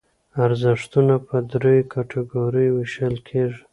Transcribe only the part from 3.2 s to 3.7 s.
کېږي.